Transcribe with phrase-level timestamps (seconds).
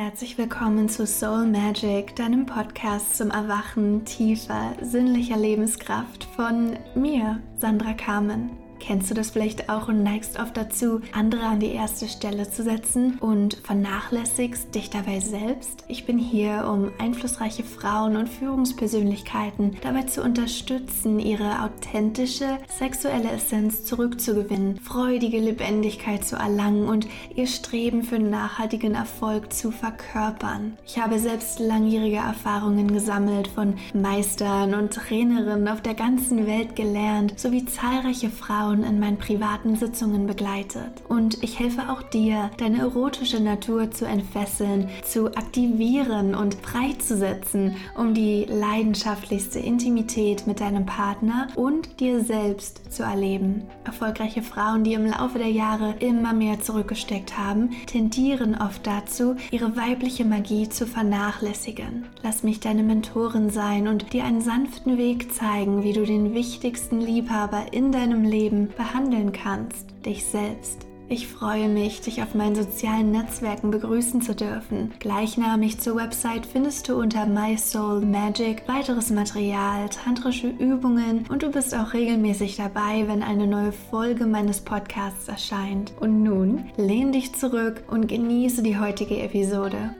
[0.00, 7.94] Herzlich willkommen zu Soul Magic, deinem Podcast zum Erwachen tiefer, sinnlicher Lebenskraft von mir, Sandra
[7.94, 8.67] Kamen.
[8.80, 12.62] Kennst du das vielleicht auch und neigst oft dazu, andere an die erste Stelle zu
[12.62, 15.84] setzen und vernachlässigst dich dabei selbst?
[15.88, 23.84] Ich bin hier, um einflussreiche Frauen und Führungspersönlichkeiten dabei zu unterstützen, ihre authentische sexuelle Essenz
[23.84, 30.78] zurückzugewinnen, freudige Lebendigkeit zu erlangen und ihr Streben für nachhaltigen Erfolg zu verkörpern.
[30.86, 37.38] Ich habe selbst langjährige Erfahrungen gesammelt, von Meistern und Trainerinnen auf der ganzen Welt gelernt,
[37.38, 41.02] sowie zahlreiche Frauen Frauen in meinen privaten Sitzungen begleitet.
[41.08, 48.12] Und ich helfe auch dir, deine erotische Natur zu entfesseln, zu aktivieren und freizusetzen, um
[48.12, 53.62] die leidenschaftlichste Intimität mit deinem Partner und dir selbst zu erleben.
[53.84, 59.76] Erfolgreiche Frauen, die im Laufe der Jahre immer mehr zurückgesteckt haben, tendieren oft dazu, ihre
[59.78, 62.04] weibliche Magie zu vernachlässigen.
[62.22, 67.00] Lass mich deine Mentorin sein und dir einen sanften Weg zeigen, wie du den wichtigsten
[67.00, 70.86] Liebhaber in deinem Leben Leben behandeln kannst, dich selbst.
[71.10, 74.92] Ich freue mich, dich auf meinen sozialen Netzwerken begrüßen zu dürfen.
[74.98, 81.50] Gleichnamig zur Website findest du unter My Soul Magic weiteres Material, tantrische Übungen und du
[81.50, 85.94] bist auch regelmäßig dabei, wenn eine neue Folge meines Podcasts erscheint.
[85.98, 89.94] Und nun lehn dich zurück und genieße die heutige Episode.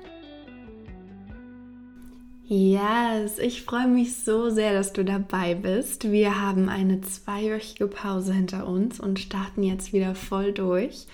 [2.50, 6.10] Yes, ich freue mich so sehr, dass du dabei bist.
[6.10, 11.04] Wir haben eine zweiwöchige Pause hinter uns und starten jetzt wieder voll durch.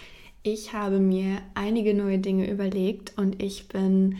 [0.45, 4.19] Ich habe mir einige neue Dinge überlegt und ich bin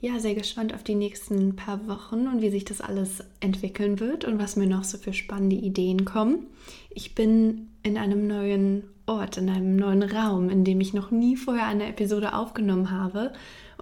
[0.00, 4.24] ja sehr gespannt auf die nächsten paar Wochen und wie sich das alles entwickeln wird
[4.24, 6.46] und was mir noch so für spannende Ideen kommen.
[6.90, 11.34] Ich bin in einem neuen Ort, in einem neuen Raum, in dem ich noch nie
[11.34, 13.32] vorher eine Episode aufgenommen habe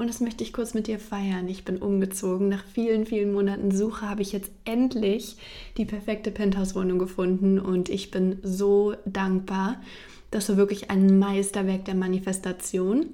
[0.00, 1.46] und das möchte ich kurz mit dir feiern.
[1.46, 2.48] Ich bin umgezogen.
[2.48, 5.36] Nach vielen, vielen Monaten Suche habe ich jetzt endlich
[5.76, 9.76] die perfekte Penthouse-Wohnung gefunden und ich bin so dankbar.
[10.30, 13.10] Das war wirklich ein Meisterwerk der Manifestation.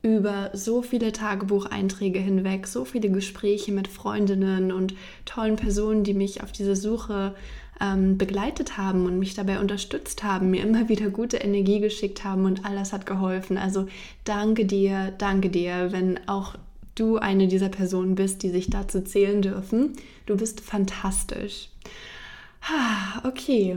[0.00, 4.94] Über so viele Tagebucheinträge hinweg, so viele Gespräche mit Freundinnen und
[5.24, 7.34] tollen Personen, die mich auf diese Suche
[7.80, 12.44] ähm, begleitet haben und mich dabei unterstützt haben, mir immer wieder gute Energie geschickt haben
[12.44, 13.58] und all das hat geholfen.
[13.58, 13.86] Also
[14.24, 16.56] danke dir, danke dir, wenn auch
[16.94, 19.92] du eine dieser Personen bist, die sich dazu zählen dürfen.
[20.26, 21.68] Du bist fantastisch.
[23.24, 23.76] Okay,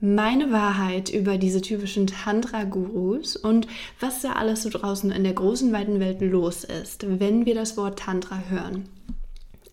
[0.00, 3.66] meine Wahrheit über diese typischen Tantra-Gurus und
[3.98, 7.76] was da alles so draußen in der großen, weiten Welt los ist, wenn wir das
[7.76, 8.88] Wort Tantra hören.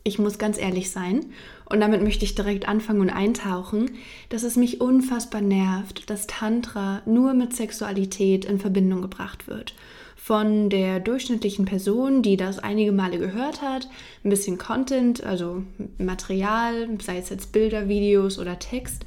[0.08, 1.26] Ich muss ganz ehrlich sein
[1.66, 3.92] und damit möchte ich direkt anfangen und eintauchen,
[4.30, 9.74] dass es mich unfassbar nervt, dass Tantra nur mit Sexualität in Verbindung gebracht wird.
[10.16, 13.90] Von der durchschnittlichen Person, die das einige Male gehört hat,
[14.24, 15.64] ein bisschen Content, also
[15.98, 19.04] Material, sei es jetzt Bilder, Videos oder Text,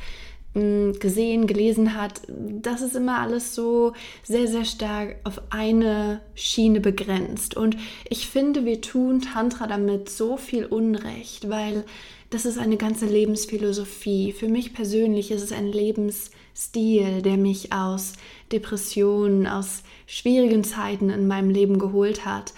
[0.52, 3.92] gesehen, gelesen hat, das ist immer alles so
[4.24, 7.56] sehr, sehr stark auf eine Schiene begrenzt.
[7.56, 7.76] Und
[8.08, 11.84] ich finde, wir tun Tantra damit so viel Unrecht, weil
[12.30, 14.32] das ist eine ganze Lebensphilosophie.
[14.32, 18.14] Für mich persönlich ist es ein Lebensstil, der mich aus
[18.50, 22.54] Depressionen, aus schwierigen Zeiten in meinem Leben geholt hat,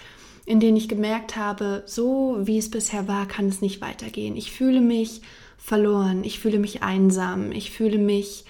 [0.46, 4.34] in denen ich gemerkt habe, so wie es bisher war, kann es nicht weitergehen.
[4.34, 5.20] Ich fühle mich
[5.62, 8.44] verloren, ich fühle mich einsam, ich fühle mich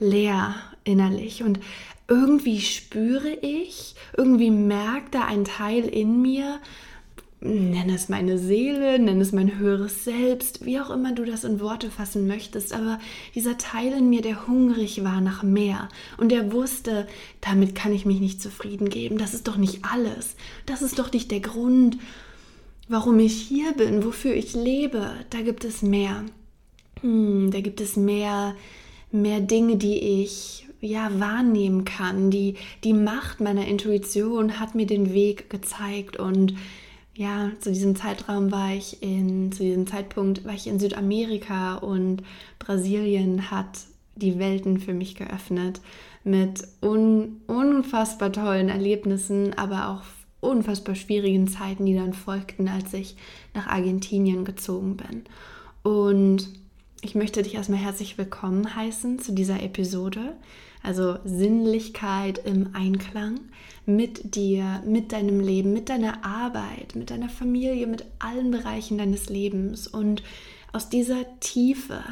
[0.00, 1.42] leer innerlich.
[1.42, 1.60] Und
[2.08, 6.60] irgendwie spüre ich, irgendwie merkt da ein Teil in mir,
[7.40, 11.60] nenn es meine Seele, nenn es mein höheres Selbst, wie auch immer du das in
[11.60, 12.98] Worte fassen möchtest, aber
[13.34, 17.06] dieser Teil in mir, der hungrig war nach mehr und der wusste,
[17.42, 21.12] damit kann ich mich nicht zufrieden geben, das ist doch nicht alles, das ist doch
[21.12, 21.98] nicht der Grund,
[22.88, 26.24] warum ich hier bin, wofür ich lebe, da gibt es mehr
[27.04, 28.56] hm, da gibt es mehr,
[29.12, 32.30] mehr Dinge, die ich ja wahrnehmen kann.
[32.30, 36.54] Die, die Macht meiner Intuition hat mir den Weg gezeigt und
[37.14, 42.22] ja, zu diesem Zeitraum war ich in, zu diesem Zeitpunkt war ich in Südamerika und
[42.58, 43.80] Brasilien hat
[44.16, 45.82] die Welten für mich geöffnet
[46.24, 50.02] mit un, unfassbar tollen Erlebnissen, aber auch
[50.40, 53.16] unfassbar schwierigen Zeiten, die dann folgten, als ich
[53.52, 55.24] nach Argentinien gezogen bin.
[55.82, 56.48] Und
[57.04, 60.36] ich möchte dich erstmal herzlich willkommen heißen zu dieser Episode.
[60.82, 63.40] Also Sinnlichkeit im Einklang
[63.84, 69.28] mit dir, mit deinem Leben, mit deiner Arbeit, mit deiner Familie, mit allen Bereichen deines
[69.28, 69.86] Lebens.
[69.86, 70.22] Und
[70.72, 72.02] aus dieser Tiefe,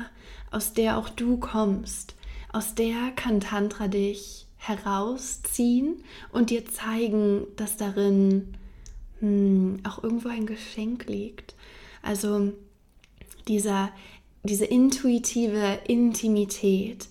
[0.51, 2.15] aus der auch du kommst,
[2.53, 8.53] aus der kann Tantra dich herausziehen und dir zeigen, dass darin
[9.21, 11.55] hm, auch irgendwo ein Geschenk liegt.
[12.03, 12.53] Also
[13.49, 13.91] dieser,
[14.43, 17.09] diese intuitive Intimität,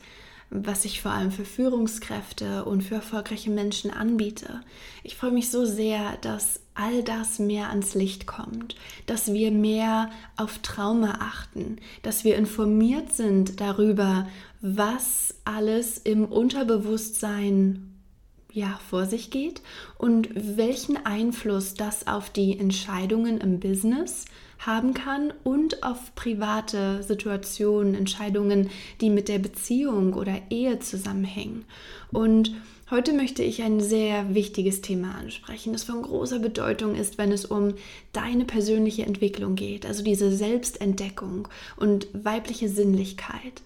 [0.50, 4.62] was ich vor allem für Führungskräfte und für erfolgreiche Menschen anbiete.
[5.02, 8.76] Ich freue mich so sehr, dass all das mehr ans Licht kommt,
[9.06, 14.28] dass wir mehr auf Trauma achten, dass wir informiert sind darüber,
[14.60, 17.88] was alles im Unterbewusstsein
[18.52, 19.62] ja, vor sich geht
[19.98, 24.26] und welchen Einfluss das auf die Entscheidungen im Business,
[24.66, 28.70] haben kann und auf private Situationen, Entscheidungen,
[29.02, 31.66] die mit der Beziehung oder Ehe zusammenhängen.
[32.12, 32.54] Und
[32.92, 37.46] Heute möchte ich ein sehr wichtiges Thema ansprechen, das von großer Bedeutung ist, wenn es
[37.46, 37.76] um
[38.12, 41.48] deine persönliche Entwicklung geht, also diese Selbstentdeckung
[41.78, 43.62] und weibliche Sinnlichkeit.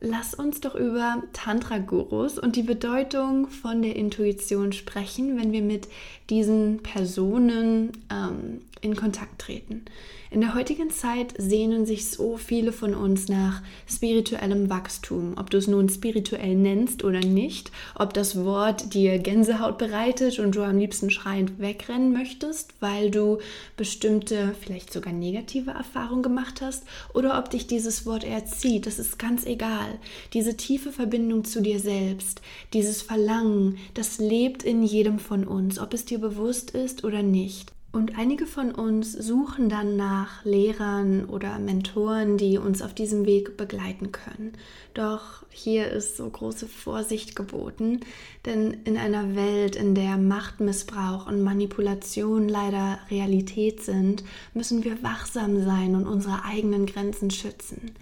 [0.00, 5.88] Lass uns doch über Tantra-Gurus und die Bedeutung von der Intuition sprechen, wenn wir mit
[6.28, 9.86] diesen Personen ähm, in Kontakt treten.
[10.30, 15.56] In der heutigen Zeit sehnen sich so viele von uns nach spirituellem Wachstum, ob du
[15.56, 20.78] es nun spirituell nennst oder nicht, ob das Wort dir Gänsehaut bereitet und du am
[20.78, 23.38] liebsten schreiend wegrennen möchtest, weil du
[23.76, 26.84] bestimmte, vielleicht sogar negative Erfahrungen gemacht hast,
[27.14, 29.85] oder ob dich dieses Wort erzieht, das ist ganz egal.
[30.32, 32.40] Diese tiefe Verbindung zu dir selbst,
[32.72, 37.72] dieses Verlangen, das lebt in jedem von uns, ob es dir bewusst ist oder nicht.
[37.96, 43.56] Und einige von uns suchen dann nach Lehrern oder Mentoren, die uns auf diesem Weg
[43.56, 44.52] begleiten können.
[44.92, 48.00] Doch hier ist so große Vorsicht geboten,
[48.44, 55.64] denn in einer Welt, in der Machtmissbrauch und Manipulation leider Realität sind, müssen wir wachsam
[55.64, 57.92] sein und unsere eigenen Grenzen schützen.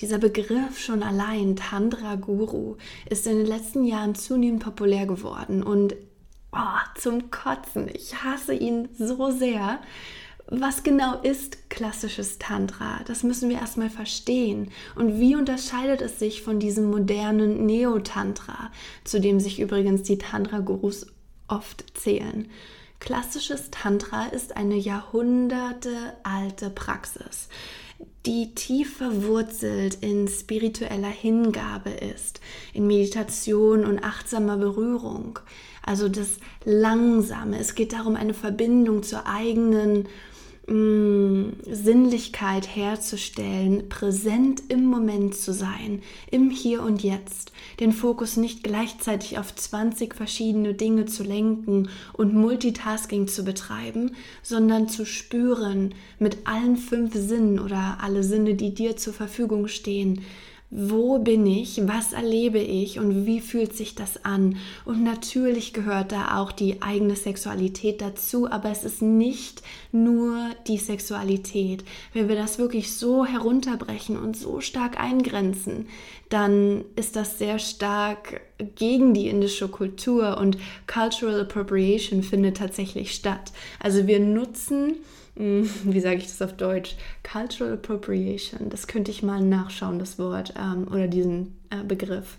[0.00, 2.76] Dieser Begriff schon allein, Tantra Guru,
[3.08, 5.96] ist in den letzten Jahren zunehmend populär geworden und
[6.52, 7.88] oh, zum Kotzen.
[7.92, 9.80] Ich hasse ihn so sehr.
[10.48, 13.00] Was genau ist klassisches Tantra?
[13.06, 14.70] Das müssen wir erstmal verstehen.
[14.94, 18.70] Und wie unterscheidet es sich von diesem modernen Neo-Tantra,
[19.02, 21.06] zu dem sich übrigens die Tantra-Gurus
[21.48, 22.48] oft zählen?
[23.00, 27.48] Klassisches Tantra ist eine jahrhundertealte Praxis,
[28.26, 32.40] die tief verwurzelt in spiritueller Hingabe ist,
[32.72, 35.38] in Meditation und achtsamer Berührung.
[35.82, 37.58] Also das Langsame.
[37.58, 40.08] Es geht darum, eine Verbindung zur eigenen
[40.68, 49.38] Sinnlichkeit herzustellen, präsent im Moment zu sein, im Hier und Jetzt, den Fokus nicht gleichzeitig
[49.38, 56.76] auf 20 verschiedene Dinge zu lenken und Multitasking zu betreiben, sondern zu spüren mit allen
[56.76, 60.22] fünf Sinnen oder alle Sinne, die dir zur Verfügung stehen,
[60.70, 64.56] wo bin ich, was erlebe ich und wie fühlt sich das an.
[64.84, 70.78] Und natürlich gehört da auch die eigene Sexualität dazu, aber es ist nicht nur die
[70.78, 71.84] Sexualität.
[72.12, 75.86] Wenn wir das wirklich so herunterbrechen und so stark eingrenzen,
[76.30, 78.40] dann ist das sehr stark
[78.74, 80.58] gegen die indische Kultur und
[80.88, 83.52] Cultural Appropriation findet tatsächlich statt.
[83.78, 84.96] Also wir nutzen
[85.36, 86.96] wie sage ich das auf Deutsch?
[87.22, 88.70] Cultural Appropriation.
[88.70, 92.38] Das könnte ich mal nachschauen, das Wort ähm, oder diesen äh, Begriff.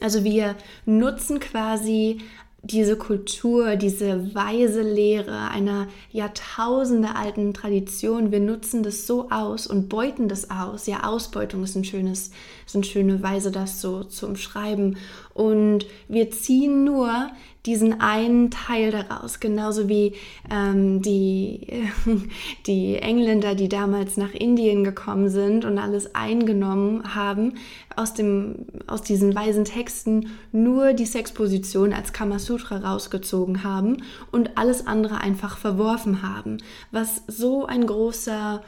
[0.00, 0.54] Also wir
[0.86, 2.20] nutzen quasi
[2.62, 9.88] diese Kultur, diese weise Lehre einer Jahrtausende alten Tradition, wir nutzen das so aus und
[9.88, 10.86] beuten das aus.
[10.86, 12.32] Ja, Ausbeutung ist ein schönes,
[12.66, 14.96] ist eine schöne Weise, das so zu umschreiben.
[15.38, 17.30] Und wir ziehen nur
[17.64, 20.14] diesen einen Teil daraus, genauso wie
[20.50, 21.64] ähm, die,
[22.66, 27.54] die Engländer, die damals nach Indien gekommen sind und alles eingenommen haben,
[27.94, 33.98] aus, dem, aus diesen weisen Texten nur die Sexposition als Kamasutra rausgezogen haben
[34.32, 36.58] und alles andere einfach verworfen haben,
[36.90, 38.60] was so ein großer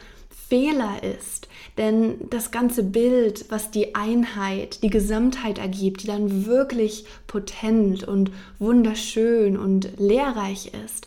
[0.51, 1.49] Fehler ist.
[1.79, 8.33] Denn das ganze Bild, was die Einheit, die Gesamtheit ergibt, die dann wirklich potent und
[8.59, 11.07] wunderschön und lehrreich ist,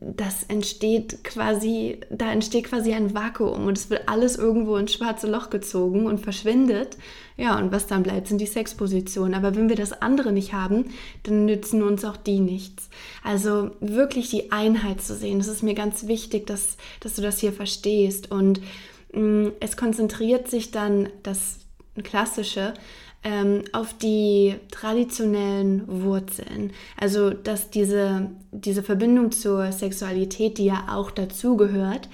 [0.00, 5.30] das entsteht quasi, da entsteht quasi ein Vakuum und es wird alles irgendwo ins schwarze
[5.30, 6.96] Loch gezogen und verschwindet.
[7.36, 9.34] Ja, und was dann bleibt, sind die Sexpositionen.
[9.34, 10.86] Aber wenn wir das andere nicht haben,
[11.22, 12.88] dann nützen uns auch die nichts.
[13.22, 17.38] Also wirklich die Einheit zu sehen, das ist mir ganz wichtig, dass, dass du das
[17.38, 18.32] hier verstehst.
[18.32, 18.60] Und
[19.12, 21.60] mh, mm, es konzentriert sich dann das
[22.02, 22.74] Klassische
[23.24, 26.72] ähm, auf die traditionellen Wurzeln.
[26.96, 32.08] Also, dass diese, diese Verbindung zur Sexualität, die ja auch dazugehört,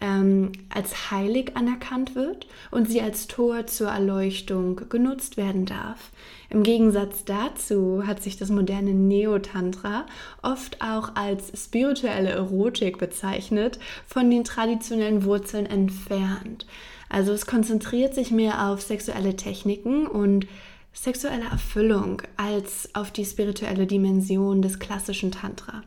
[0.00, 6.10] ähm, als heilig anerkannt wird und sie als Tor zur Erleuchtung genutzt werden darf.
[6.48, 10.06] Im Gegensatz dazu hat sich das moderne Neo-Tantra
[10.42, 16.66] oft auch als spirituelle Erotik bezeichnet, von den traditionellen Wurzeln entfernt.
[17.10, 20.46] Also es konzentriert sich mehr auf sexuelle Techniken und
[20.92, 25.82] sexuelle Erfüllung als auf die spirituelle Dimension des klassischen Tantra.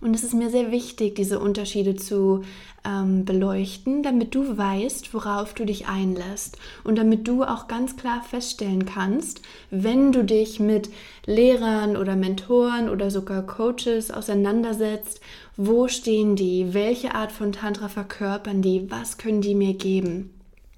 [0.00, 2.42] Und es ist mir sehr wichtig, diese Unterschiede zu
[2.84, 8.22] ähm, beleuchten, damit du weißt, worauf du dich einlässt und damit du auch ganz klar
[8.22, 9.40] feststellen kannst,
[9.70, 10.90] wenn du dich mit
[11.26, 15.20] Lehrern oder Mentoren oder sogar Coaches auseinandersetzt,
[15.56, 20.34] wo stehen die, welche Art von Tantra verkörpern die, was können die mir geben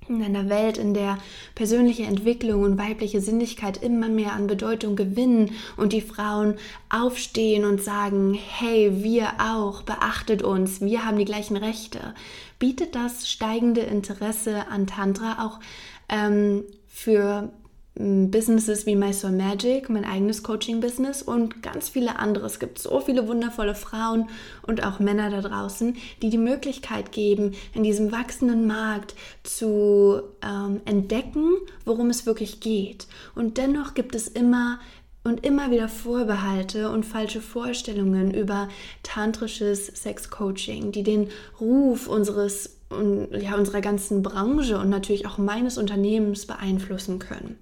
[0.08, 1.18] in einer Welt, in der
[1.54, 6.54] persönliche Entwicklung und weibliche Sinnlichkeit immer mehr an Bedeutung gewinnen und die Frauen
[6.88, 12.14] aufstehen und sagen, hey, wir auch, beachtet uns, wir haben die gleichen Rechte,
[12.58, 15.60] bietet das steigende Interesse an Tantra auch
[16.08, 17.50] ähm, für
[17.98, 22.44] Businesses wie My Soul Magic, mein eigenes Coaching-Business und ganz viele andere.
[22.44, 24.28] Es gibt so viele wundervolle Frauen
[24.66, 30.82] und auch Männer da draußen, die die Möglichkeit geben, in diesem wachsenden Markt zu ähm,
[30.84, 31.54] entdecken,
[31.86, 33.06] worum es wirklich geht.
[33.34, 34.78] Und dennoch gibt es immer
[35.24, 38.68] und immer wieder Vorbehalte und falsche Vorstellungen über
[39.02, 46.46] tantrisches Sex-Coaching, die den Ruf unseres, ja, unserer ganzen Branche und natürlich auch meines Unternehmens
[46.46, 47.58] beeinflussen können.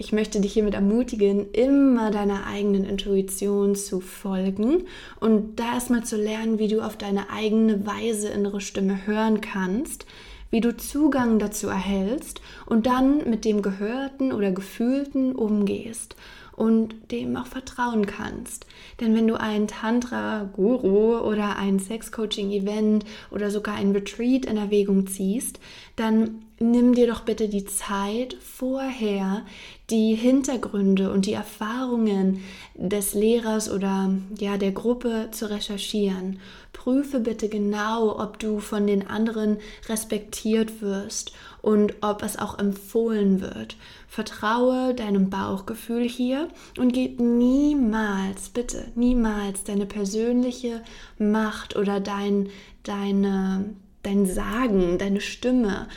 [0.00, 4.84] Ich möchte dich hiermit ermutigen, immer deiner eigenen Intuition zu folgen
[5.20, 10.06] und da erstmal zu lernen, wie du auf deine eigene Weise innere Stimme hören kannst,
[10.50, 16.16] wie du Zugang dazu erhältst und dann mit dem Gehörten oder Gefühlten umgehst
[16.56, 18.64] und dem auch vertrauen kannst.
[19.00, 25.60] Denn wenn du einen Tantra-Guru oder ein Sex-Coaching-Event oder sogar ein Retreat in Erwägung ziehst,
[25.96, 29.42] dann nimm dir doch bitte die Zeit vorher,
[29.88, 32.42] die Hintergründe und die Erfahrungen
[32.74, 36.38] des Lehrers oder ja der Gruppe zu recherchieren.
[36.74, 39.56] Prüfe bitte genau, ob du von den anderen
[39.88, 43.76] respektiert wirst und ob es auch empfohlen wird.
[44.06, 46.48] Vertraue deinem Bauchgefühl hier
[46.78, 50.82] und gib niemals, bitte, niemals deine persönliche
[51.18, 52.50] Macht oder dein,
[52.82, 55.88] deine, dein Sagen, deine Stimme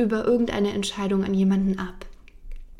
[0.00, 2.06] über irgendeine Entscheidung an jemanden ab.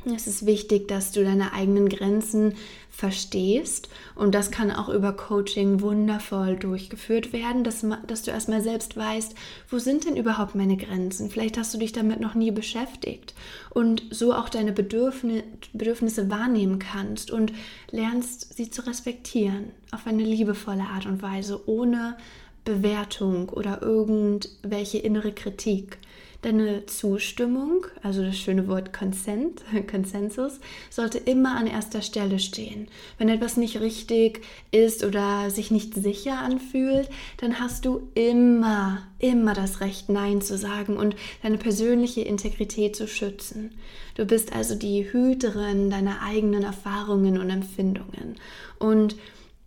[0.06, 2.54] Es ist wichtig, dass du deine eigenen Grenzen
[2.90, 8.96] verstehst und das kann auch über Coaching wundervoll durchgeführt werden, dass, dass du erstmal selbst
[8.96, 9.34] weißt,
[9.68, 11.28] wo sind denn überhaupt meine Grenzen?
[11.28, 13.34] Vielleicht hast du dich damit noch nie beschäftigt
[13.68, 17.52] und so auch deine Bedürfnisse, Bedürfnisse wahrnehmen kannst und
[17.90, 22.16] lernst sie zu respektieren auf eine liebevolle Art und Weise, ohne
[22.64, 25.98] Bewertung oder irgendwelche innere Kritik.
[26.42, 32.88] Deine Zustimmung, also das schöne Wort Consent, Konsensus, sollte immer an erster Stelle stehen.
[33.18, 39.52] Wenn etwas nicht richtig ist oder sich nicht sicher anfühlt, dann hast du immer, immer
[39.52, 43.72] das Recht, Nein zu sagen und deine persönliche Integrität zu schützen.
[44.14, 48.36] Du bist also die Hüterin deiner eigenen Erfahrungen und Empfindungen.
[48.78, 49.14] Und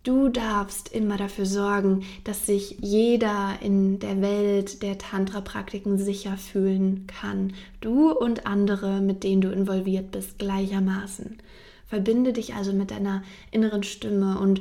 [0.04, 7.06] Du darfst immer dafür sorgen, dass sich jeder in der Welt der Tantra-Praktiken sicher fühlen
[7.06, 7.54] kann.
[7.80, 11.38] Du und andere, mit denen du involviert bist, gleichermaßen.
[11.86, 14.60] Verbinde dich also mit deiner inneren Stimme und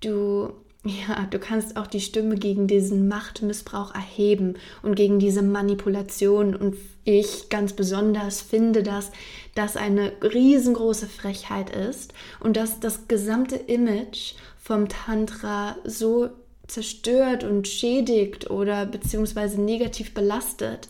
[0.00, 0.52] du
[0.84, 6.56] ja, du kannst auch die Stimme gegen diesen Machtmissbrauch erheben und gegen diese Manipulation.
[6.56, 9.12] Und ich ganz besonders finde, dass
[9.54, 16.30] das eine riesengroße Frechheit ist und dass das gesamte Image vom Tantra so
[16.66, 20.88] zerstört und schädigt oder beziehungsweise negativ belastet.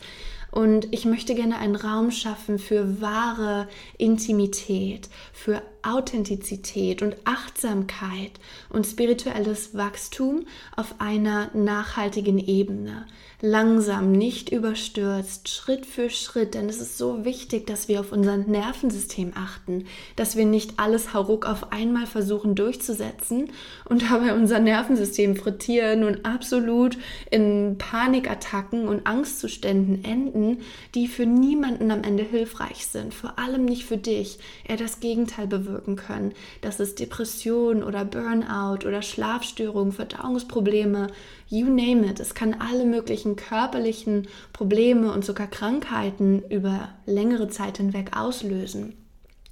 [0.51, 3.69] Und ich möchte gerne einen Raum schaffen für wahre
[3.99, 8.33] Intimität, für Authentizität und Achtsamkeit
[8.69, 10.47] und spirituelles Wachstum
[10.77, 13.07] auf einer nachhaltigen Ebene
[13.43, 18.37] langsam, nicht überstürzt, Schritt für Schritt, denn es ist so wichtig, dass wir auf unser
[18.37, 23.51] Nervensystem achten, dass wir nicht alles hauruck auf einmal versuchen durchzusetzen
[23.85, 26.97] und dabei unser Nervensystem frittieren und absolut
[27.33, 30.59] in Panikattacken und Angstzuständen enden,
[30.95, 35.49] die für niemanden am Ende hilfreich sind, vor allem nicht für dich, eher das Gegenteil
[35.73, 41.09] bewirken können, dass es Depression oder Burnout oder Schlafstörungen, Verdauungsprobleme,
[41.49, 42.21] you name it.
[42.21, 48.95] Es kann alle möglichen körperlichen Probleme und sogar Krankheiten über längere Zeit hinweg auslösen.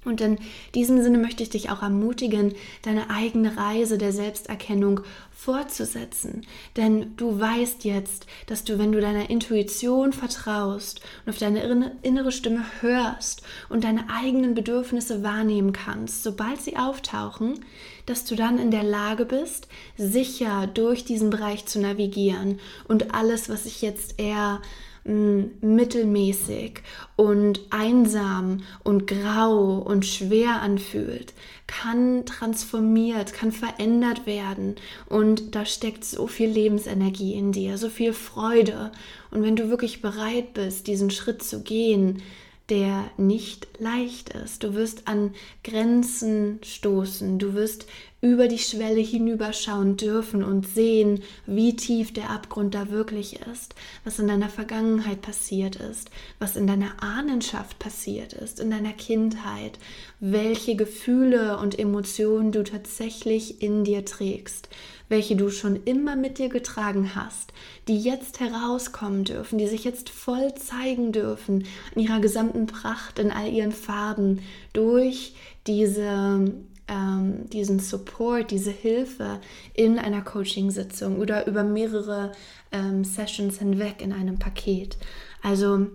[0.03, 0.39] Und in
[0.73, 6.41] diesem Sinne möchte ich dich auch ermutigen, deine eigene Reise der Selbsterkennung fortzusetzen.
[6.75, 12.31] Denn du weißt jetzt, dass du, wenn du deiner Intuition vertraust und auf deine innere
[12.31, 17.63] Stimme hörst und deine eigenen Bedürfnisse wahrnehmen kannst, sobald sie auftauchen,
[18.07, 19.67] dass du dann in der Lage bist,
[19.97, 24.61] sicher durch diesen Bereich zu navigieren und alles, was sich jetzt eher
[25.03, 26.81] mittelmäßig
[27.15, 31.33] und einsam und grau und schwer anfühlt,
[31.65, 34.75] kann transformiert, kann verändert werden.
[35.07, 38.91] Und da steckt so viel Lebensenergie in dir, so viel Freude.
[39.31, 42.21] Und wenn du wirklich bereit bist, diesen Schritt zu gehen,
[42.69, 44.63] der nicht leicht ist.
[44.63, 47.85] Du wirst an Grenzen stoßen, du wirst
[48.21, 53.73] über die Schwelle hinüberschauen dürfen und sehen, wie tief der Abgrund da wirklich ist,
[54.03, 59.79] was in deiner Vergangenheit passiert ist, was in deiner Ahnenschaft passiert ist, in deiner Kindheit,
[60.19, 64.69] welche Gefühle und Emotionen du tatsächlich in dir trägst,
[65.09, 67.51] welche du schon immer mit dir getragen hast,
[67.87, 73.31] die jetzt herauskommen dürfen, die sich jetzt voll zeigen dürfen in ihrer gesamten Pracht, in
[73.31, 74.41] all ihren Farben,
[74.73, 75.33] durch
[75.65, 76.53] diese
[76.91, 79.39] ähm, diesen Support, diese Hilfe
[79.73, 82.33] in einer Coaching-Sitzung oder über mehrere
[82.71, 84.97] ähm, Sessions hinweg in einem Paket.
[85.41, 85.87] Also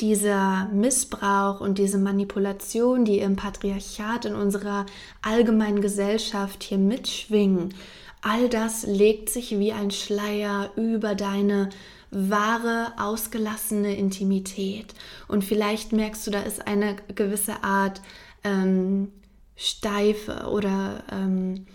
[0.00, 4.86] dieser Missbrauch und diese Manipulation, die im Patriarchat in unserer
[5.20, 7.74] allgemeinen Gesellschaft hier mitschwingen,
[8.22, 11.68] all das legt sich wie ein Schleier über deine
[12.10, 14.94] wahre, ausgelassene Intimität.
[15.28, 18.00] Und vielleicht merkst du, da ist eine gewisse Art
[18.42, 19.12] ähm,
[19.60, 21.66] Steife oder ähm,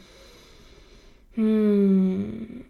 [1.36, 2.66] hm,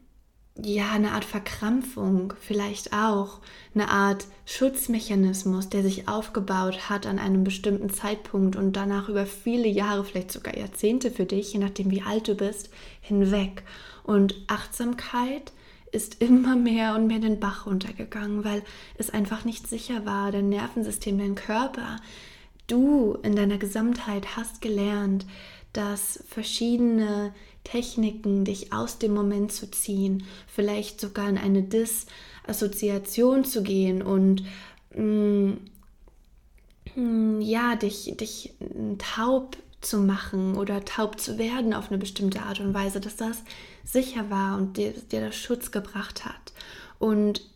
[0.61, 3.39] ja, eine Art Verkrampfung vielleicht auch,
[3.73, 9.69] eine Art Schutzmechanismus, der sich aufgebaut hat an einem bestimmten Zeitpunkt und danach über viele
[9.69, 12.69] Jahre, vielleicht sogar Jahrzehnte für dich, je nachdem wie alt du bist,
[12.99, 13.63] hinweg.
[14.03, 15.53] Und Achtsamkeit
[15.93, 18.63] ist immer mehr und mehr den Bach runtergegangen, weil
[18.97, 22.01] es einfach nicht sicher war, dein Nervensystem, dein Körper
[22.67, 25.25] du in deiner Gesamtheit hast gelernt,
[25.73, 33.63] dass verschiedene Techniken, dich aus dem Moment zu ziehen, vielleicht sogar in eine Disassoziation zu
[33.63, 34.45] gehen und
[34.95, 35.57] mh,
[36.95, 38.53] mm, ja, dich, dich
[38.97, 43.43] taub zu machen oder taub zu werden auf eine bestimmte Art und Weise, dass das
[43.83, 46.53] sicher war und dir, dir das Schutz gebracht hat.
[46.97, 47.47] Und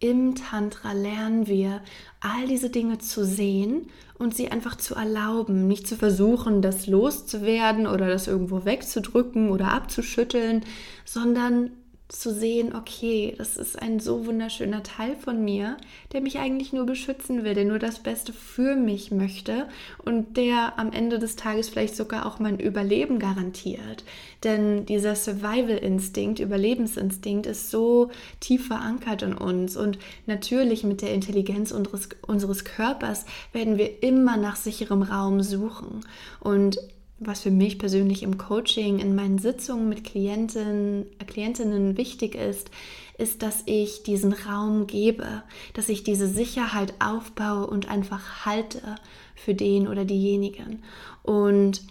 [0.00, 1.80] im Tantra lernen wir,
[2.20, 3.88] all diese Dinge zu sehen
[4.22, 9.72] und sie einfach zu erlauben, nicht zu versuchen, das loszuwerden oder das irgendwo wegzudrücken oder
[9.72, 10.64] abzuschütteln,
[11.04, 11.70] sondern
[12.12, 15.76] zu sehen, okay, das ist ein so wunderschöner Teil von mir,
[16.12, 19.66] der mich eigentlich nur beschützen will, der nur das Beste für mich möchte
[20.04, 24.04] und der am Ende des Tages vielleicht sogar auch mein Überleben garantiert.
[24.44, 31.72] Denn dieser Survival-Instinkt, Überlebensinstinkt ist so tief verankert in uns und natürlich mit der Intelligenz
[31.72, 36.00] unseres, unseres Körpers werden wir immer nach sicherem Raum suchen.
[36.40, 36.78] Und
[37.26, 42.70] was für mich persönlich im Coaching, in meinen Sitzungen mit Klienten, Klientinnen wichtig ist,
[43.18, 45.42] ist, dass ich diesen Raum gebe,
[45.74, 48.96] dass ich diese Sicherheit aufbaue und einfach halte
[49.34, 50.82] für den oder diejenigen.
[51.22, 51.82] Und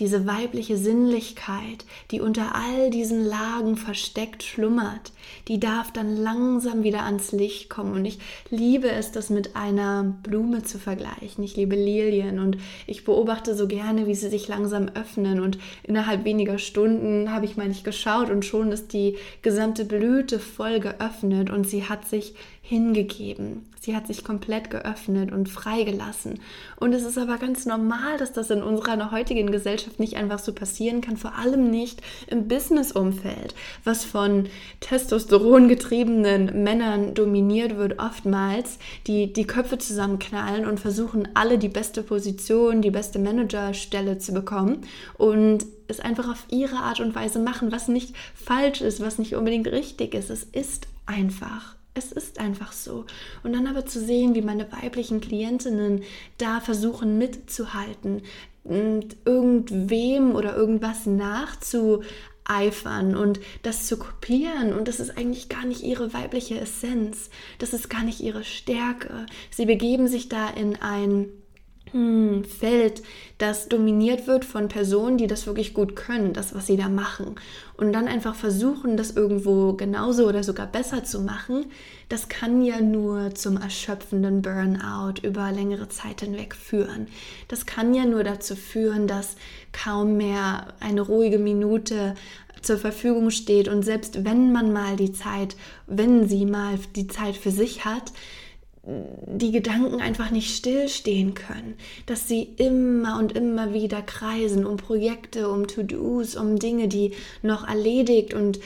[0.00, 5.12] diese weibliche Sinnlichkeit, die unter all diesen Lagen versteckt schlummert,
[5.46, 7.92] die darf dann langsam wieder ans Licht kommen.
[7.92, 8.18] Und ich
[8.50, 11.44] liebe es, das mit einer Blume zu vergleichen.
[11.44, 15.40] Ich liebe Lilien und ich beobachte so gerne, wie sie sich langsam öffnen.
[15.40, 20.38] Und innerhalb weniger Stunden habe ich mal nicht geschaut und schon ist die gesamte Blüte
[20.38, 22.34] voll geöffnet und sie hat sich
[22.70, 23.66] hingegeben.
[23.80, 26.38] Sie hat sich komplett geöffnet und freigelassen.
[26.76, 30.52] Und es ist aber ganz normal, dass das in unserer heutigen Gesellschaft nicht einfach so
[30.52, 34.46] passieren kann, vor allem nicht im Business-Umfeld, was von
[34.78, 38.78] Testosteron getriebenen Männern dominiert wird, oftmals,
[39.08, 44.82] die die Köpfe zusammenknallen und versuchen, alle die beste Position, die beste Managerstelle zu bekommen
[45.18, 49.34] und es einfach auf ihre Art und Weise machen, was nicht falsch ist, was nicht
[49.34, 50.30] unbedingt richtig ist.
[50.30, 53.04] Es ist einfach es ist einfach so.
[53.42, 56.02] Und dann aber zu sehen, wie meine weiblichen Klientinnen
[56.38, 58.22] da versuchen mitzuhalten
[58.62, 64.72] und irgendwem oder irgendwas nachzueifern und das zu kopieren.
[64.72, 67.30] Und das ist eigentlich gar nicht ihre weibliche Essenz.
[67.58, 69.26] Das ist gar nicht ihre Stärke.
[69.50, 71.30] Sie begeben sich da in ein
[71.92, 73.02] Feld,
[73.38, 77.34] das dominiert wird von Personen, die das wirklich gut können, das, was sie da machen.
[77.76, 81.66] Und dann einfach versuchen, das irgendwo genauso oder sogar besser zu machen,
[82.08, 87.08] das kann ja nur zum erschöpfenden Burnout über längere Zeit hinweg führen.
[87.48, 89.36] Das kann ja nur dazu führen, dass
[89.72, 92.14] kaum mehr eine ruhige Minute
[92.62, 97.36] zur Verfügung steht und selbst wenn man mal die Zeit, wenn sie mal die Zeit
[97.36, 98.12] für sich hat,
[98.82, 101.74] die Gedanken einfach nicht stillstehen können,
[102.06, 107.12] dass sie immer und immer wieder kreisen um Projekte, um To-Dos, um Dinge, die
[107.42, 108.58] noch erledigt und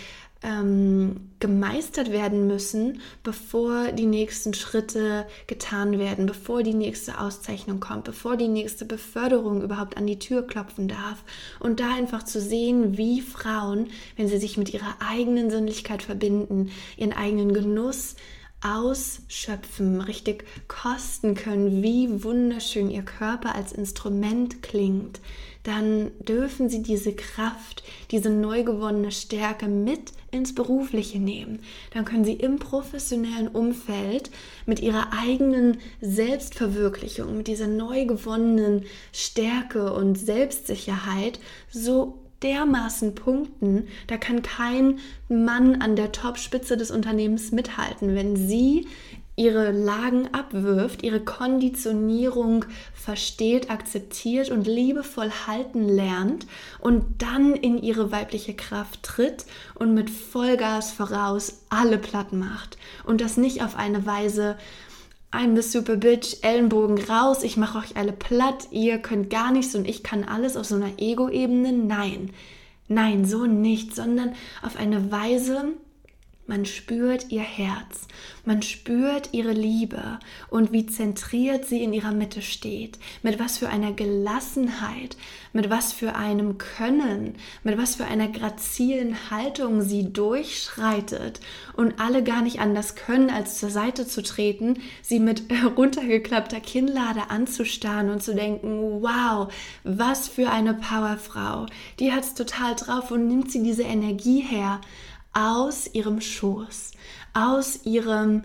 [0.45, 8.05] ähm, gemeistert werden müssen, bevor die nächsten Schritte getan werden, bevor die nächste Auszeichnung kommt,
[8.05, 11.25] bevor die nächste Beförderung überhaupt an die Tür klopfen darf.
[11.61, 16.71] Und da einfach zu sehen, wie Frauen, wenn sie sich mit ihrer eigenen Sinnlichkeit verbinden,
[16.97, 18.15] ihren eigenen Genuss,
[18.65, 25.21] ausschöpfen, richtig kosten können, wie wunderschön ihr Körper als Instrument klingt,
[25.65, 31.61] dann dürfen sie diese Kraft, diese neu gewonnene Stärke mit ins Berufliche nehmen.
[31.93, 34.31] Dann können sie im professionellen Umfeld
[34.67, 41.39] mit ihrer eigenen Selbstverwirklichung, mit dieser neu gewonnenen Stärke und Selbstsicherheit
[41.71, 48.87] so dermaßen punkten, da kann kein Mann an der Topspitze des Unternehmens mithalten, wenn sie
[49.37, 56.47] ihre Lagen abwirft, ihre Konditionierung versteht, akzeptiert und liebevoll halten lernt
[56.79, 62.79] und dann in ihre weibliche Kraft tritt und mit Vollgas voraus alle platt macht.
[63.05, 64.57] Und das nicht auf eine Weise,
[65.35, 69.75] I'm the super bitch, Ellenbogen raus, ich mache euch alle platt, ihr könnt gar nichts
[69.75, 71.73] und ich kann alles auf so einer Ego-Ebene.
[71.73, 72.31] Nein,
[72.87, 75.73] nein, so nicht, sondern auf eine Weise,
[76.47, 78.07] man spürt ihr Herz,
[78.45, 80.19] man spürt ihre Liebe
[80.51, 85.17] und wie zentriert sie in ihrer Mitte steht, mit was für einer Gelassenheit,
[85.55, 91.41] mit was für einem Können, mit was für einer grazilen Haltung sie durchschreitet
[91.75, 95.45] und alle gar nicht anders können, als zur Seite zu treten, sie mit
[95.77, 99.51] runtergeklappter Kinnlade anzustarren und zu denken, wow,
[99.83, 101.67] was für eine Powerfrau,
[101.99, 104.81] die hat es total drauf und nimmt sie diese Energie her
[105.35, 106.93] aus ihrem Schoß,
[107.35, 108.45] aus ihrem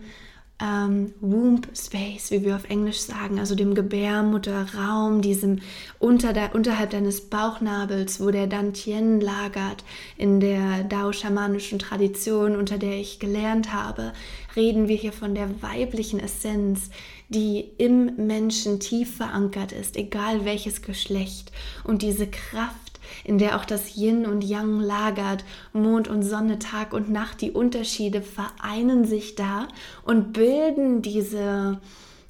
[0.62, 5.60] ähm, Womb Space, wie wir auf Englisch sagen, also dem Gebärmutterraum, diesem
[6.00, 9.86] unter der, unterhalb deines Bauchnabels, wo der Dantien lagert,
[10.18, 14.12] in der Dao-schamanischen Tradition, unter der ich gelernt habe,
[14.56, 16.90] reden wir hier von der weiblichen Essenz,
[17.30, 21.52] die im Menschen tief verankert ist, egal welches Geschlecht.
[21.86, 22.89] Und diese Kraft
[23.24, 27.52] in der auch das Yin und Yang lagert, Mond und Sonne, Tag und Nacht, die
[27.52, 29.68] Unterschiede vereinen sich da
[30.04, 31.80] und bilden diese,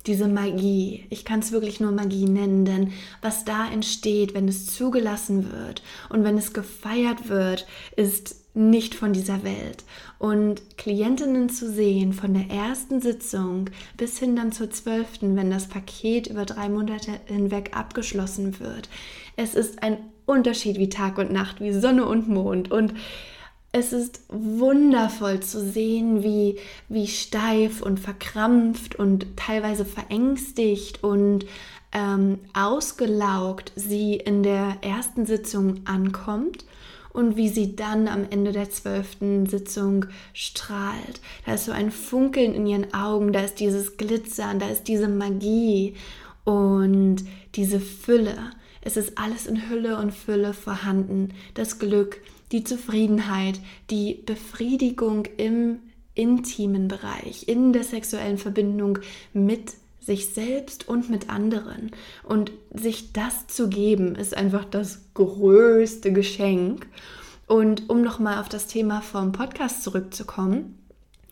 [0.06, 1.06] diese Magie.
[1.10, 5.82] Ich kann es wirklich nur Magie nennen, denn was da entsteht, wenn es zugelassen wird
[6.10, 9.84] und wenn es gefeiert wird, ist nicht von dieser Welt.
[10.18, 15.68] Und Klientinnen zu sehen, von der ersten Sitzung bis hin dann zur zwölften, wenn das
[15.68, 18.90] Paket über drei Monate hinweg abgeschlossen wird.
[19.36, 19.98] Es ist ein
[20.30, 22.72] Unterschied wie Tag und Nacht, wie Sonne und Mond.
[22.72, 22.94] Und
[23.72, 31.46] es ist wundervoll zu sehen, wie, wie steif und verkrampft und teilweise verängstigt und
[31.92, 36.66] ähm, ausgelaugt sie in der ersten Sitzung ankommt
[37.12, 41.22] und wie sie dann am Ende der zwölften Sitzung strahlt.
[41.46, 45.08] Da ist so ein Funkeln in ihren Augen, da ist dieses Glitzern, da ist diese
[45.08, 45.96] Magie
[46.44, 47.18] und
[47.56, 48.52] diese Fülle.
[48.82, 51.34] Es ist alles in Hülle und Fülle vorhanden.
[51.54, 55.80] Das Glück, die Zufriedenheit, die Befriedigung im
[56.16, 59.00] intimen Bereich, in der sexuellen Verbindung
[59.34, 61.92] mit sich selbst und mit anderen.
[62.24, 66.88] Und sich das zu geben, ist einfach das größte Geschenk.
[67.48, 70.80] Und um nochmal auf das Thema vom Podcast zurückzukommen,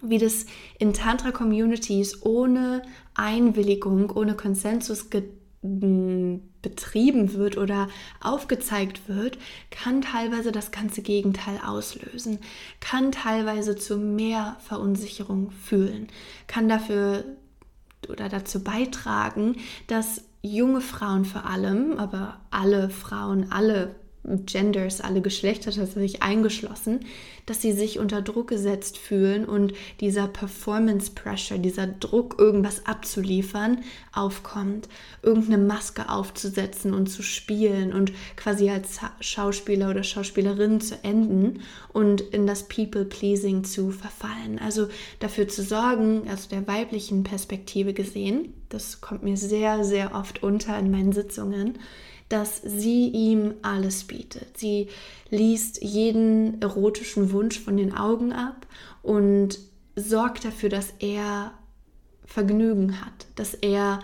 [0.01, 0.45] wie das
[0.79, 2.81] in Tantra-Communities ohne
[3.15, 5.09] Einwilligung, ohne Konsensus
[6.67, 7.87] betrieben wird oder
[8.21, 9.37] aufgezeigt wird,
[9.71, 12.39] kann teilweise das ganze Gegenteil auslösen,
[12.79, 16.07] kann teilweise zu mehr Verunsicherung fühlen,
[16.47, 17.23] kann dafür
[18.09, 19.55] oder dazu beitragen,
[19.87, 23.95] dass junge Frauen vor allem, aber alle Frauen, alle
[24.45, 26.99] Genders, alle Geschlechter tatsächlich eingeschlossen,
[27.45, 33.79] dass sie sich unter Druck gesetzt fühlen und dieser Performance Pressure, dieser Druck, irgendwas abzuliefern,
[34.11, 34.89] aufkommt,
[35.23, 41.61] irgendeine Maske aufzusetzen und zu spielen und quasi als Schauspieler oder Schauspielerin zu enden
[41.93, 44.59] und in das People-Pleasing zu verfallen.
[44.59, 50.43] Also dafür zu sorgen, aus der weiblichen Perspektive gesehen, das kommt mir sehr, sehr oft
[50.43, 51.79] unter in meinen Sitzungen,
[52.29, 54.57] dass sie ihm alles bietet.
[54.57, 54.87] Sie
[55.29, 58.67] liest jeden erotischen Wunsch von den Augen ab
[59.01, 59.59] und
[59.95, 61.53] sorgt dafür, dass er
[62.25, 63.99] Vergnügen hat, dass er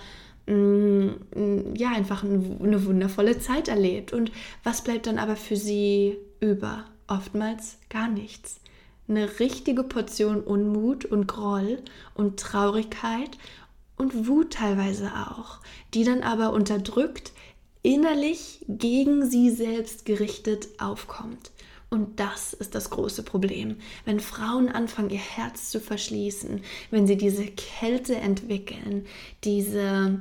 [0.47, 4.13] mm, ja einfach eine wundervolle Zeit erlebt.
[4.13, 4.31] Und
[4.63, 6.85] was bleibt dann aber für sie über?
[7.07, 8.59] oftmals gar nichts.
[9.07, 11.81] Eine richtige Portion Unmut und Groll
[12.15, 13.37] und Traurigkeit
[13.97, 15.59] und Wut teilweise auch,
[15.93, 17.33] die dann aber unterdrückt
[17.83, 21.51] innerlich gegen sie selbst gerichtet aufkommt.
[21.89, 23.77] Und das ist das große Problem.
[24.03, 29.05] Wenn Frauen anfangen, ihr Herz zu verschließen, wenn sie diese Kälte entwickeln,
[29.43, 30.19] diese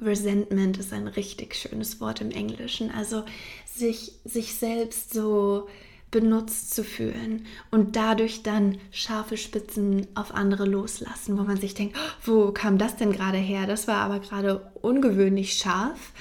[0.00, 3.24] Resentment ist ein richtig schönes Wort im Englischen, also
[3.64, 5.66] sich, sich selbst so
[6.12, 11.96] benutzt zu fühlen und dadurch dann scharfe Spitzen auf andere loslassen, wo man sich denkt,
[11.98, 13.66] oh, wo kam das denn gerade her?
[13.66, 16.12] Das war aber gerade ungewöhnlich scharf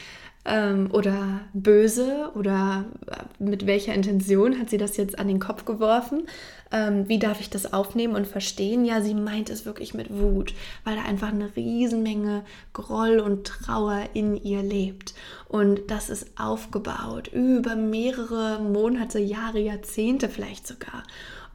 [0.46, 5.66] ähm, oder böse oder äh, mit welcher Intention hat sie das jetzt an den Kopf
[5.66, 6.28] geworfen?
[6.72, 8.86] Ähm, wie darf ich das aufnehmen und verstehen?
[8.86, 10.54] Ja, sie meint es wirklich mit Wut,
[10.84, 15.16] weil da einfach eine Riesenmenge Groll und Trauer in ihr lebt.
[15.48, 21.04] Und das ist aufgebaut über mehrere Monate, Jahre, Jahrzehnte vielleicht sogar.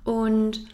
[0.04, 0.66] Und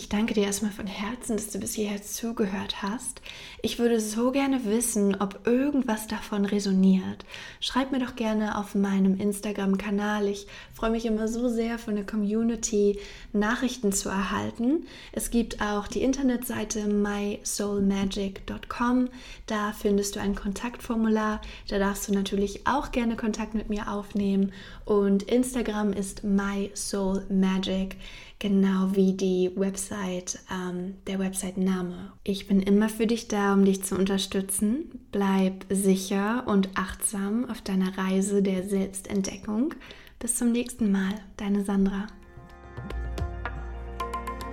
[0.00, 3.20] ich danke dir erstmal von Herzen, dass du bis hierher zugehört hast.
[3.60, 7.26] Ich würde so gerne wissen, ob irgendwas davon resoniert.
[7.60, 10.26] Schreib mir doch gerne auf meinem Instagram-Kanal.
[10.28, 12.98] Ich freue mich immer so sehr von der Community
[13.34, 14.86] Nachrichten zu erhalten.
[15.12, 19.10] Es gibt auch die Internetseite mysoulmagic.com.
[19.44, 21.42] Da findest du ein Kontaktformular.
[21.68, 24.54] Da darfst du natürlich auch gerne Kontakt mit mir aufnehmen.
[24.86, 27.98] Und Instagram ist mysoulmagic
[28.40, 32.12] genau wie die Website, ähm, der Website-Name.
[32.24, 35.06] Ich bin immer für dich da, um dich zu unterstützen.
[35.12, 39.74] Bleib sicher und achtsam auf deiner Reise der Selbstentdeckung.
[40.18, 42.08] Bis zum nächsten Mal, deine Sandra.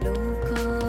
[0.03, 0.86] Local.